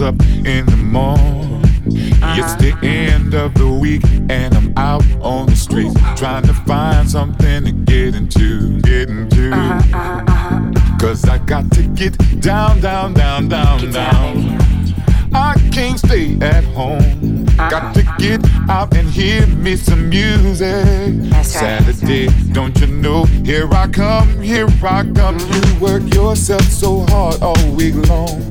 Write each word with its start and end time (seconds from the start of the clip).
Comes 0.00 0.20
up 0.20 0.26
in 0.46 0.66
the 0.66 0.76
morning. 0.76 1.60
It's 2.38 2.54
the 2.56 2.76
end 2.82 3.34
of 3.34 3.54
the 3.54 3.70
week 3.70 4.02
and 4.30 4.54
I'm 4.54 4.72
out 4.76 5.04
on 5.20 5.46
the 5.46 5.56
street 5.56 5.92
trying 6.16 6.44
to 6.44 6.54
find 6.54 7.08
something 7.10 7.64
to 7.64 7.72
get 7.72 8.14
into, 8.14 8.80
get 8.80 9.08
into. 9.08 9.50
Cause 11.00 11.24
I 11.24 11.38
got 11.38 11.70
to 11.72 11.82
get 11.82 12.16
down, 12.40 12.80
down, 12.80 13.14
down, 13.14 13.48
down, 13.48 13.90
down. 13.90 13.92
down 13.92 14.94
I 15.32 15.54
can't 15.72 15.98
stay 15.98 16.36
at 16.40 16.64
home. 16.64 17.44
Got 17.56 17.94
to 17.94 18.04
uh-uh. 18.04 18.16
get 18.18 18.40
out 18.68 18.96
and 18.96 19.08
hear 19.08 19.46
me 19.46 19.76
some 19.76 20.08
music. 20.08 21.14
That's 21.30 21.54
right, 21.56 21.82
Saturday, 21.82 22.28
don't 22.52 22.78
you 22.80 22.86
know? 22.88 23.24
Here 23.44 23.68
I 23.72 23.86
come, 23.88 24.40
here 24.40 24.68
I 24.82 25.04
come. 25.14 25.38
You 25.38 25.80
work 25.80 26.02
yourself 26.14 26.62
so 26.62 27.04
hard 27.08 27.42
all 27.42 27.70
week 27.72 27.94
long. 28.08 28.50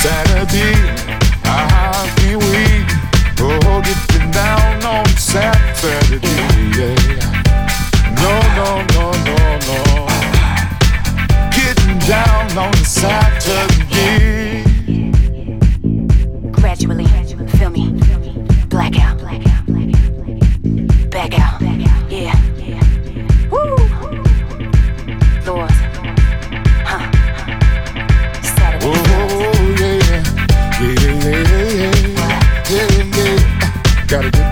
Saturday, 0.00 0.74
oh, 3.40 3.82
down 4.30 4.84
on 4.84 5.06
Saturday, 5.16 6.20
yeah. 6.78 6.94
No, 8.14 8.32
no, 8.58 8.68
no, 8.94 9.10
no, 9.26 9.36
no. 9.66 9.80
Getting 11.50 11.98
down 12.06 12.56
on 12.56 12.74
Saturday. 12.84 14.62
Gradually, 16.52 17.06
feel 17.58 17.70
me. 17.70 17.92
Blackout. 18.68 19.17
Gotta 34.08 34.30
get 34.30 34.47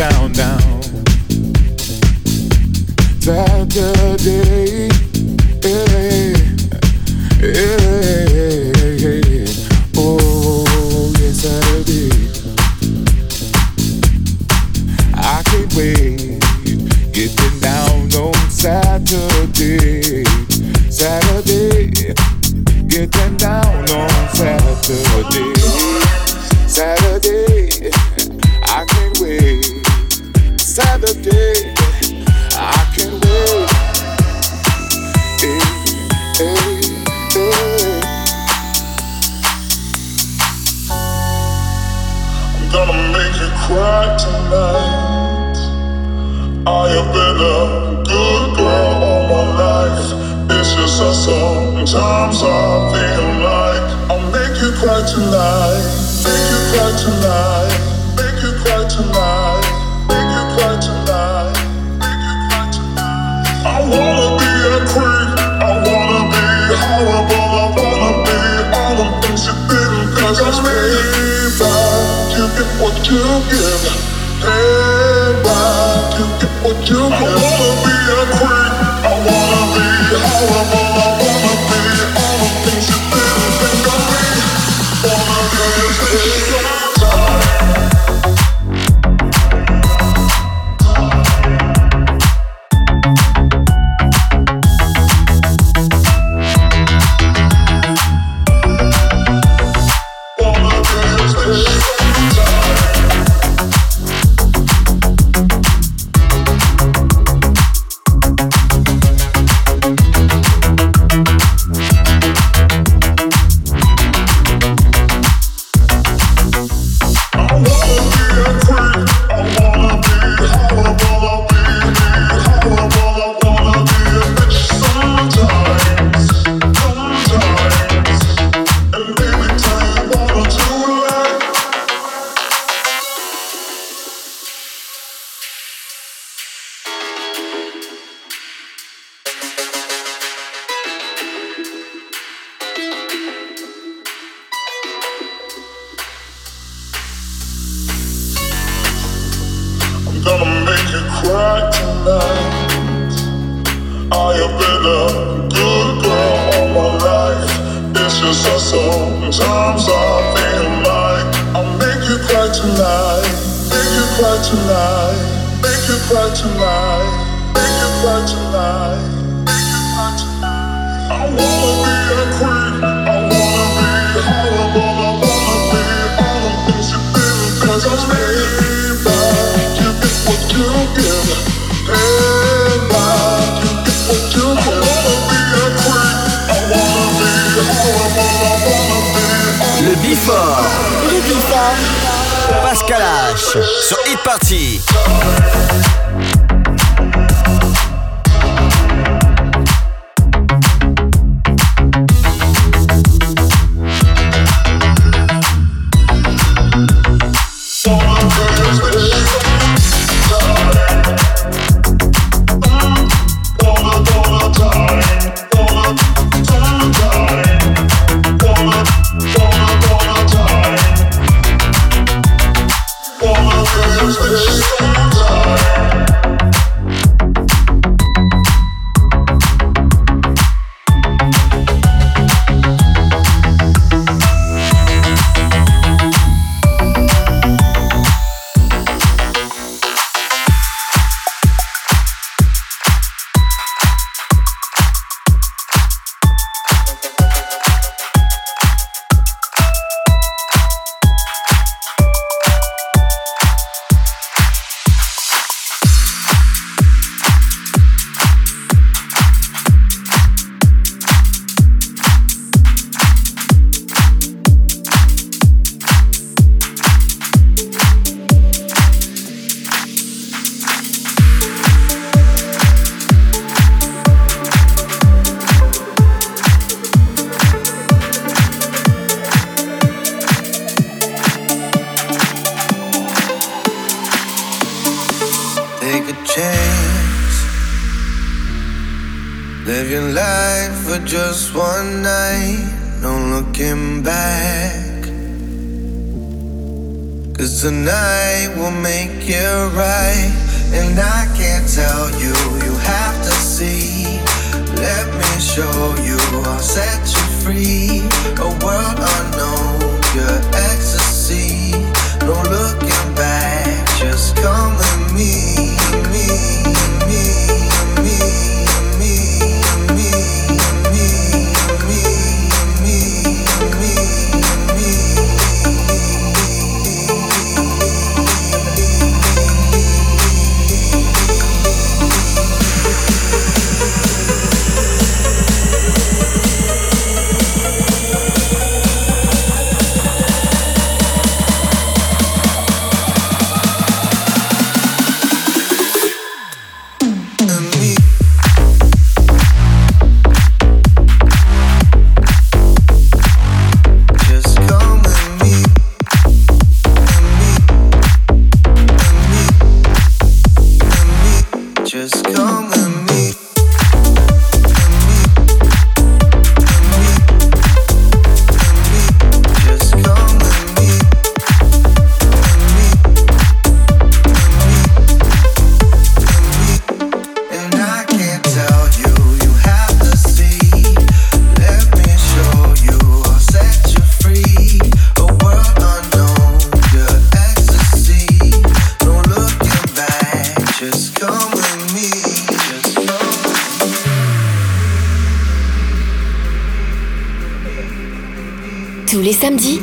Wanna 0.00 0.69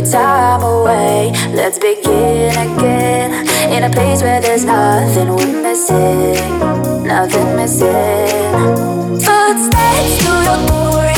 Your 0.00 0.10
time 0.10 0.62
away. 0.62 1.32
Let's 1.52 1.78
begin 1.78 2.50
again 2.50 3.46
in 3.72 3.84
a 3.84 3.90
place 3.90 4.22
where 4.22 4.40
there's 4.40 4.64
nothing 4.64 5.28
we're 5.28 5.62
missing, 5.62 6.58
nothing 7.04 7.56
missing. 7.56 7.88
Footsteps 9.20 10.22
through 10.22 10.42
your 10.42 10.68
door, 10.68 11.09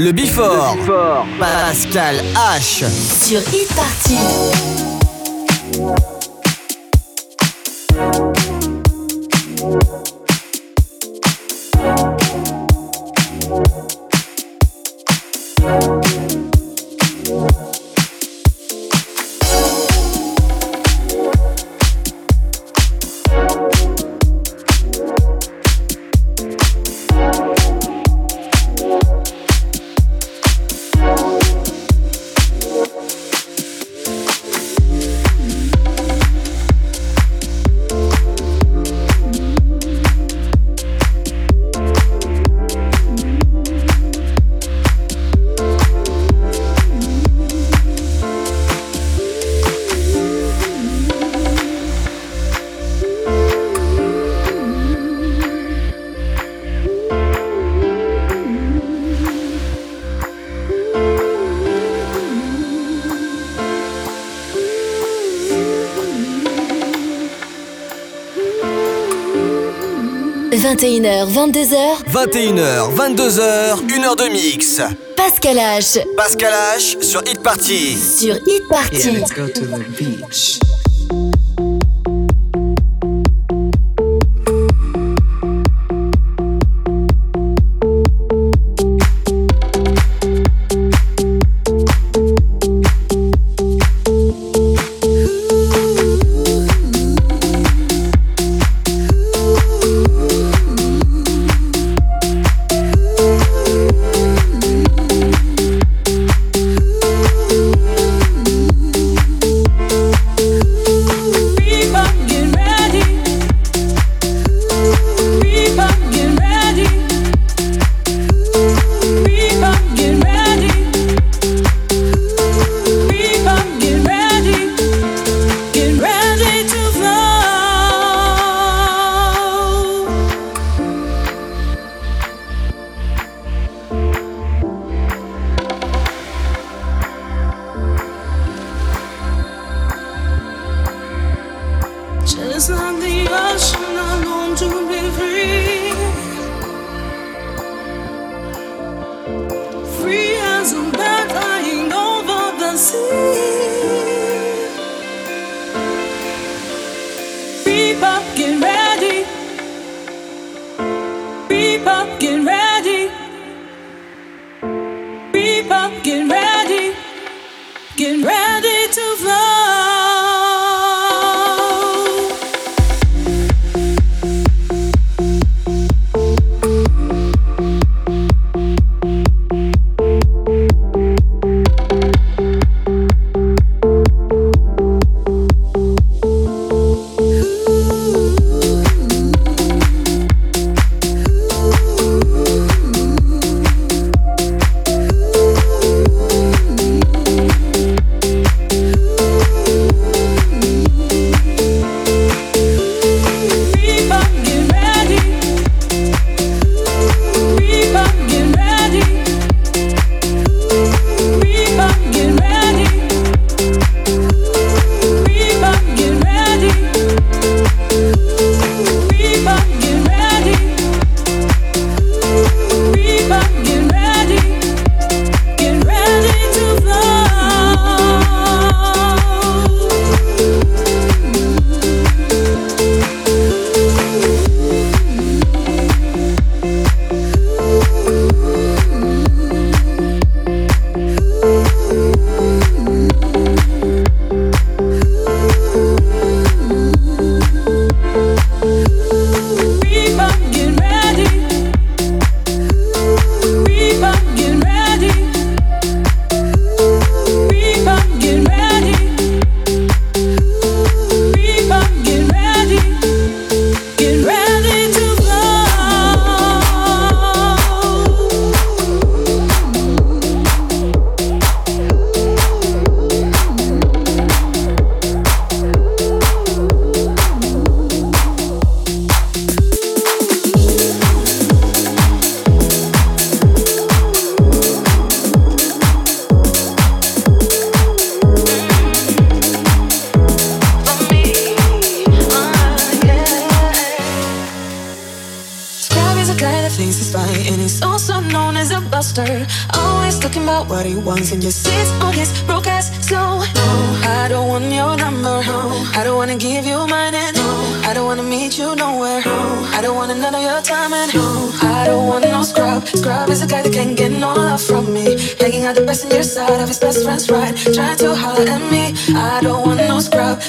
Le 0.00 0.12
Bifort. 0.12 0.76
Pascal 1.40 2.22
H. 2.36 2.84
sur 3.20 3.40
Hit 3.52 3.68
Party. 3.74 4.16
«21h, 70.68 71.26
22h, 71.32 72.04
21h, 72.12 72.94
22h, 72.94 73.40
1 73.88 74.04
heure 74.04 74.16
de 74.16 74.28
mix. 74.30 74.82
Pascal 75.16 75.56
H 75.56 75.98
Pascal 76.14 76.52
H 76.76 77.00
sur 77.02 77.22
Hit 77.26 77.42
Party. 77.42 77.96
sur 77.96 78.34
Hit 78.46 78.68
Party. 78.68 78.96
Yeah, 78.98 79.18
let's 79.18 79.32
go 79.32 79.46
to 79.48 79.60
the 79.64 79.88
beach. 79.96 80.60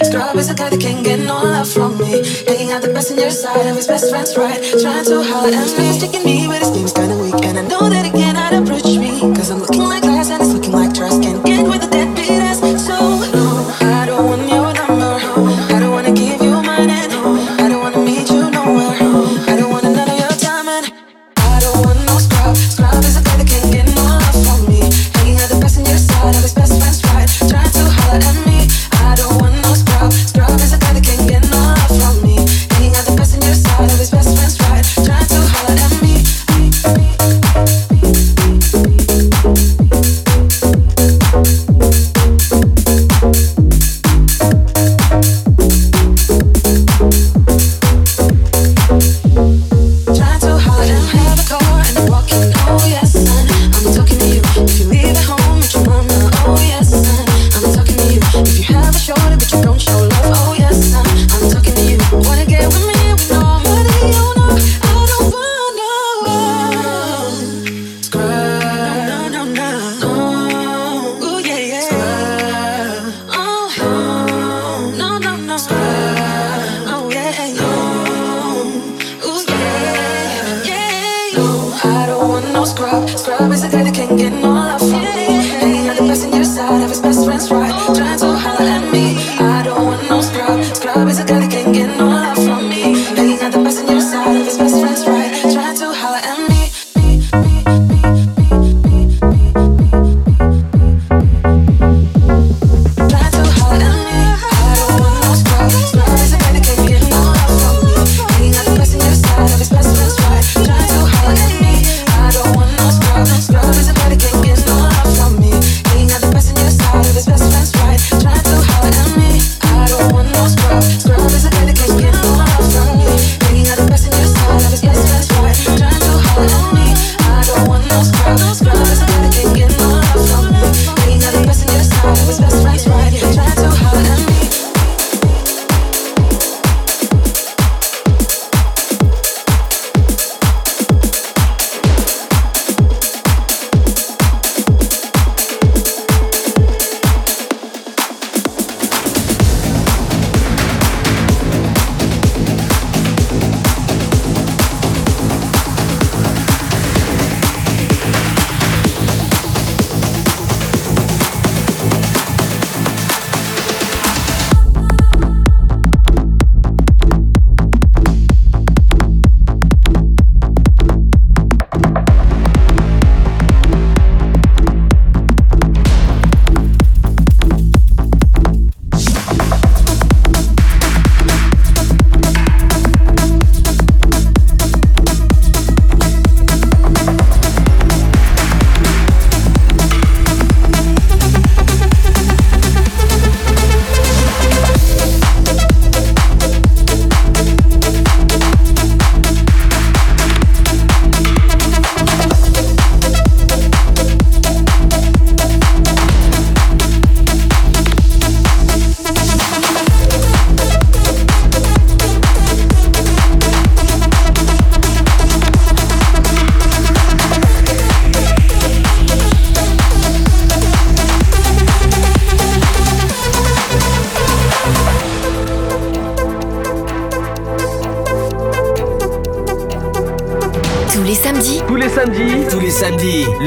Strawberry's 0.09 0.49
a 0.49 0.55
guy 0.55 0.69
that 0.69 0.81
can't 0.81 1.05
get 1.05 1.19
no 1.19 1.35
love 1.43 1.69
from 1.69 1.97
me. 1.99 2.23
Taking 2.23 2.71
out 2.71 2.81
the 2.81 2.91
best 2.91 3.11
in 3.11 3.19
your 3.19 3.29
side, 3.29 3.67
always 3.67 3.85
best 3.85 4.09
friends 4.09 4.35
right. 4.35 4.59
Trying 4.81 5.05
too 5.05 5.21
hard, 5.21 5.53
and 5.53 5.69
he's 5.85 5.99
taking 6.01 6.25
me, 6.25 6.47
but 6.47 6.59
his 6.59 6.71
team's 6.71 6.93
kinda 6.93 7.15
weak, 7.15 7.45
and 7.45 7.59
I 7.59 7.61
know 7.61 7.89
that. 7.89 7.98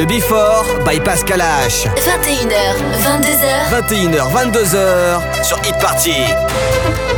le 0.03 0.07
Before 0.07 0.65
by 0.85 0.99
Pascal 1.01 1.41
H. 1.41 1.87
21h, 1.97 2.75
22h. 3.05 3.71
21h, 3.71 4.33
22h 4.33 5.45
sur 5.45 5.59
Hit 5.59 5.79
Party. 5.79 7.12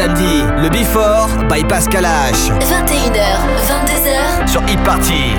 samedi, 0.00 0.42
le 0.62 0.70
Before 0.70 1.28
by 1.50 1.62
Pascal 1.64 2.06
H. 2.06 2.50
21h, 2.50 3.36
22h 3.68 4.48
sur 4.48 4.62
Hit 4.66 4.82
Party. 4.82 5.34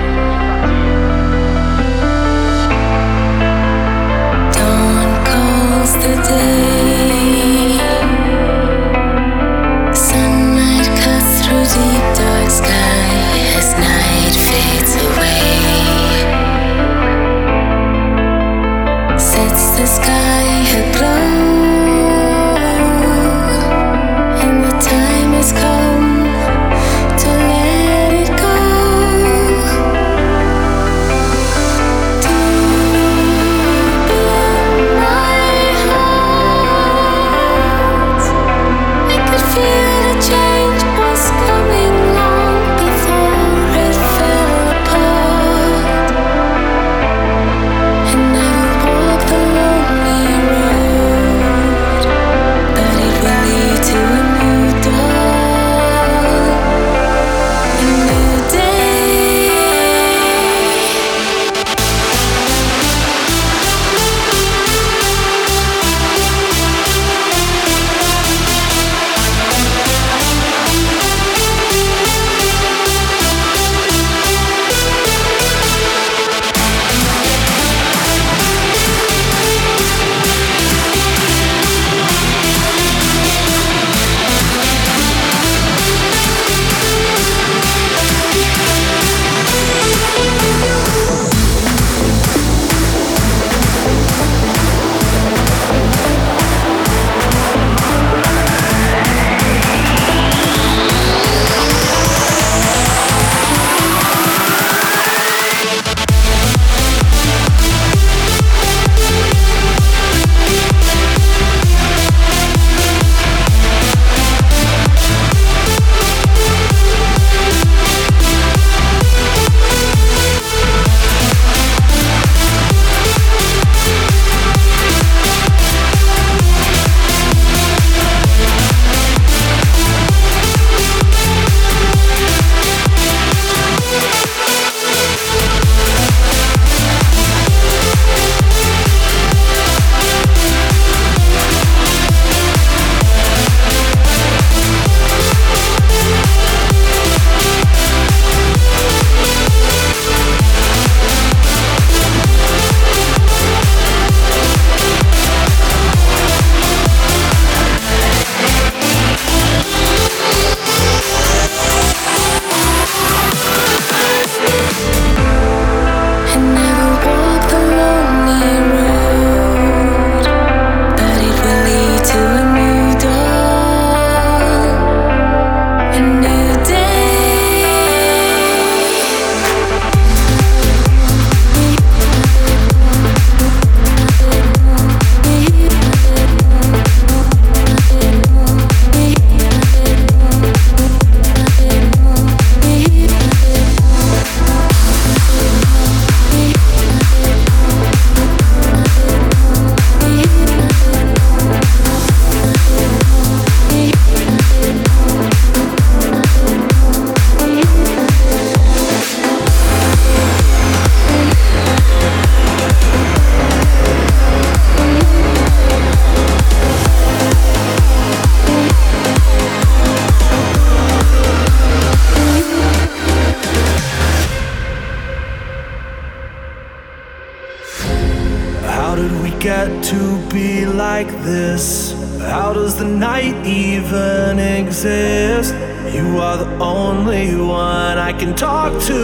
Like 231.03 231.23
this? 231.23 231.93
How 232.19 232.53
does 232.53 232.77
the 232.77 232.85
night 232.85 233.35
even 233.45 234.37
exist? 234.37 235.53
You 235.95 236.19
are 236.19 236.37
the 236.37 236.51
only 236.59 237.35
one 237.35 237.97
I 237.97 238.13
can 238.13 238.35
talk 238.35 238.71
to. 238.83 239.01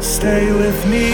Stay 0.00 0.50
with 0.62 0.78
me. 0.86 1.08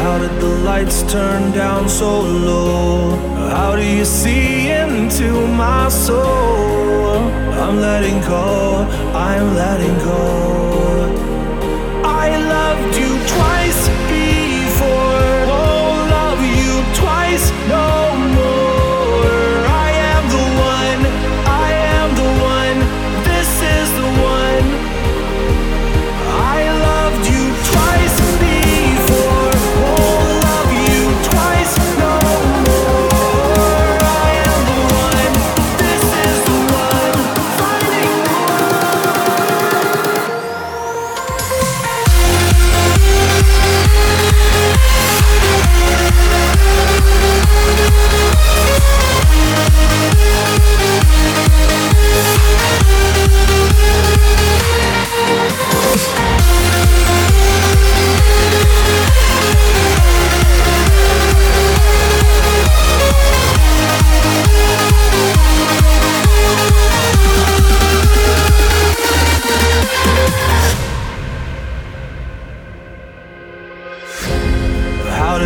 How 0.00 0.18
did 0.18 0.34
the 0.44 0.54
lights 0.70 1.02
turn 1.14 1.52
down 1.52 1.88
so 1.88 2.20
low? 2.20 3.16
How 3.56 3.74
do 3.74 3.84
you 3.84 4.04
see 4.04 4.70
into 4.70 5.30
my 5.64 5.88
soul? 5.88 7.16
I'm 7.62 7.76
letting 7.80 8.20
go, 8.20 8.86
I'm 9.14 9.54
letting 9.54 9.96
go. 10.10 10.57
No 17.68 17.87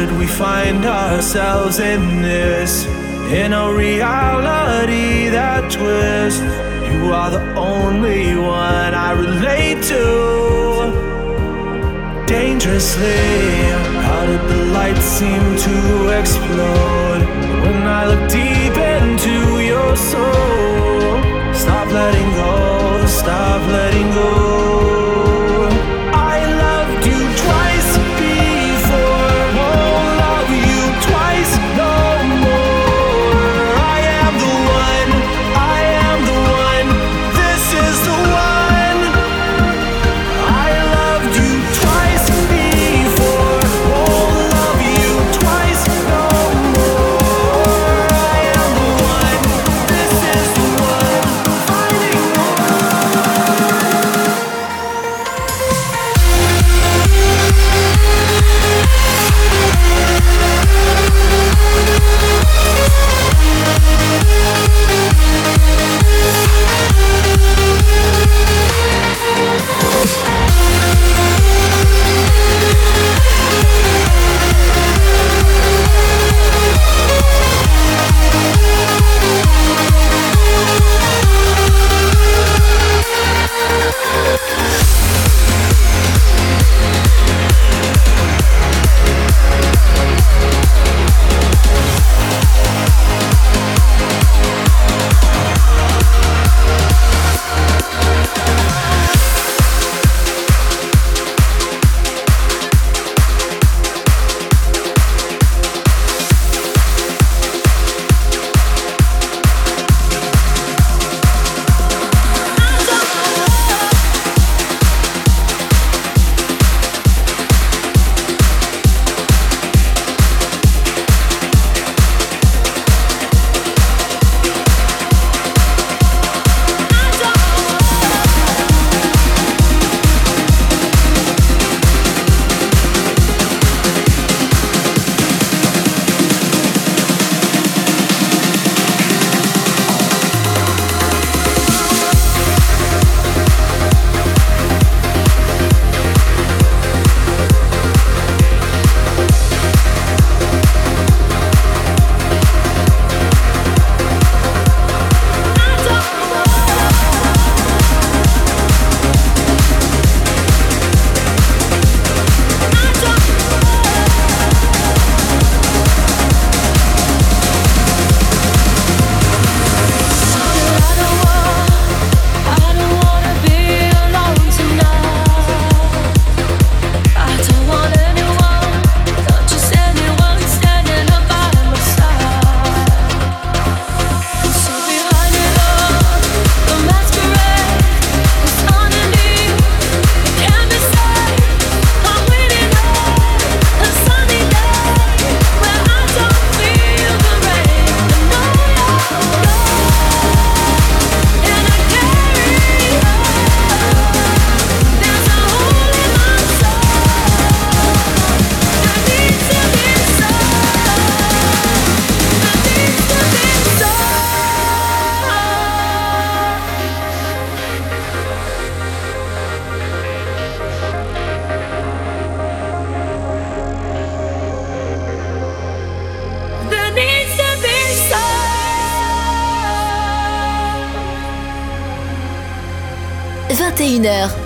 Did 0.03 0.18
we 0.18 0.26
find 0.26 0.84
ourselves 0.84 1.78
in 1.78 2.22
this? 2.22 2.86
In 3.30 3.53
a 3.53 3.72
reality 3.72 5.28
that 5.28 5.70
twists. 5.70 6.42
You 6.90 7.12
are 7.12 7.30
the 7.30 7.44
only 7.55 8.34
one 8.34 8.94
I 9.09 9.12
relate 9.12 9.80
to. 9.94 10.03
Dangerously, 12.26 13.30
how 14.03 14.26
did 14.26 14.42
the 14.50 14.64
lights 14.74 15.05
seem 15.05 15.44
to 15.66 15.76
explode? 16.18 17.22
When 17.62 17.82
I 17.86 18.03
look 18.11 18.28
deep 18.28 18.76
into 18.98 19.36
your 19.62 19.96
soul, 19.96 21.22
stop 21.55 21.86
letting 21.92 22.30
go, 22.42 23.07
stop 23.07 23.62
letting 23.70 24.12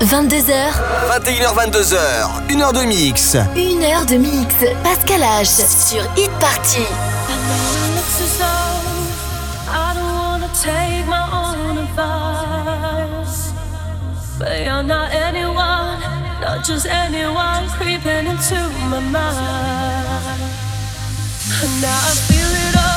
22h. 0.06 0.52
21h, 1.10 1.54
22h. 1.54 1.96
Une 2.48 2.62
heure 2.62 2.72
de 2.72 2.82
mix. 2.82 3.36
Une 3.56 3.82
heure 3.82 4.06
de 4.06 4.16
mix. 4.16 4.54
Pascal 4.84 5.20
H. 5.20 5.46
Sur 5.66 6.02
Hit 6.16 6.30
Party. 6.38 6.86
I 9.68 9.94
don't 9.94 10.14
wanna 10.14 10.48
take 10.62 11.06
my 11.08 11.26
own 11.32 11.78
advice. 11.78 13.50
But 14.38 14.60
you're 14.64 14.84
not 14.84 15.12
anyone, 15.12 15.98
not 16.40 16.64
just 16.64 16.86
anyone 16.86 17.68
creeping 17.76 18.26
into 18.28 18.60
my 18.88 19.00
mind. 19.00 20.40
And 21.62 21.80
now 21.82 21.98
I 21.98 22.14
feel 22.28 22.52
it 22.68 22.76
all, 22.76 22.95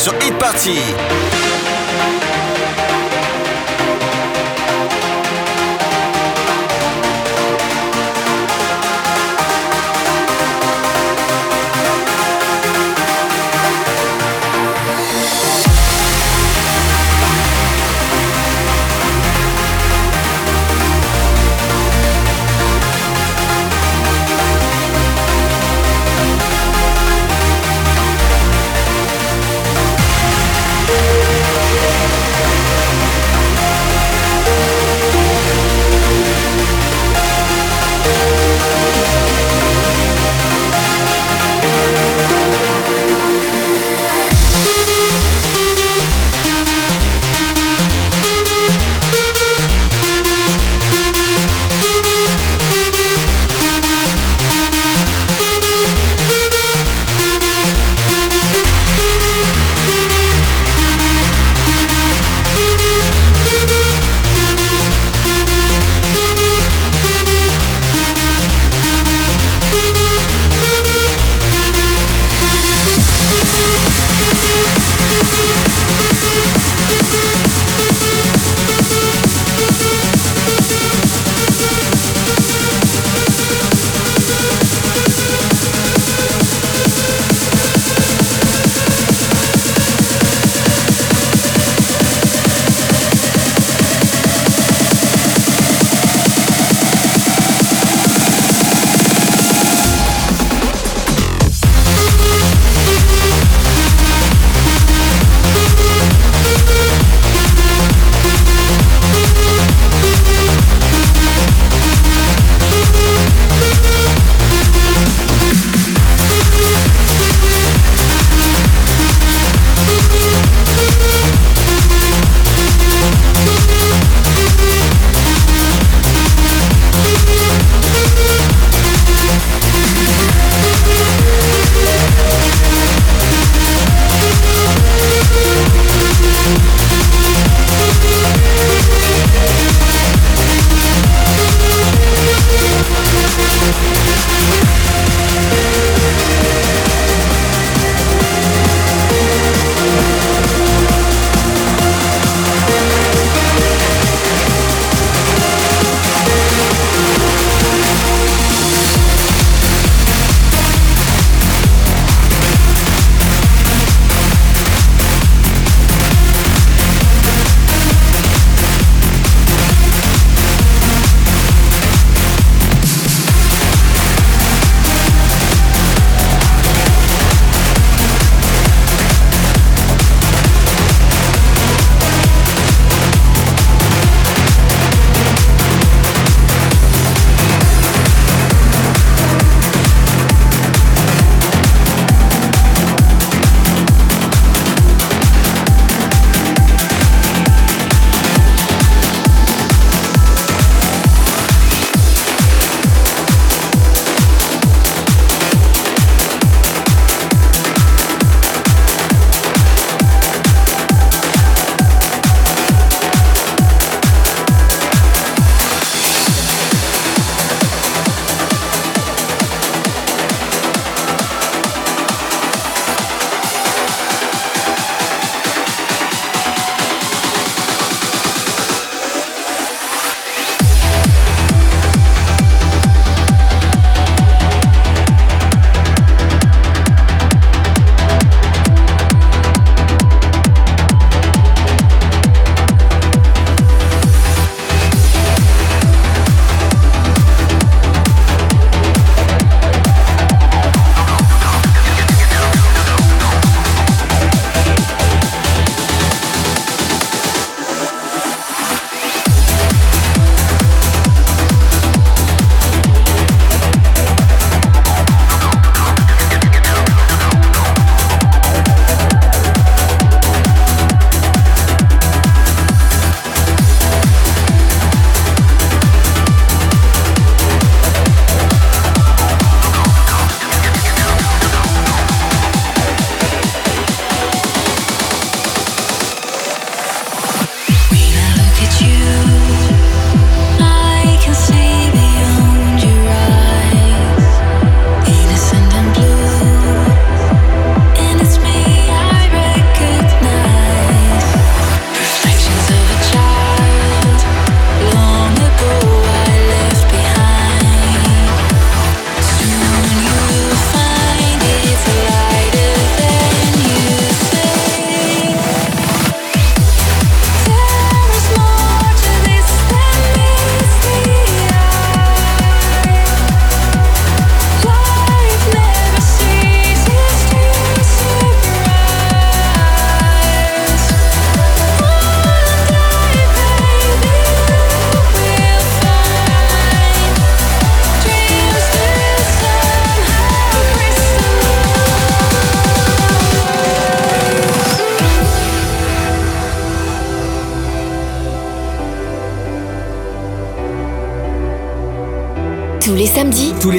Sur 0.00 0.14
Hit 0.22 0.32
Party. 0.38 1.29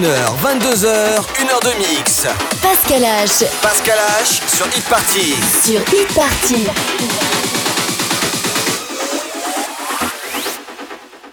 21h, 0.00 0.34
22h, 0.40 0.86
1h 1.36 1.62
de 1.62 1.78
mix. 1.78 2.26
Pascal 2.62 3.02
H. 3.02 3.44
Pascal 3.60 3.98
H 4.22 4.40
sur 4.48 4.66
Hit 4.68 4.84
Party. 4.88 5.34
Sur 5.62 5.80
Hit 5.92 6.14
Party. 6.14 7.09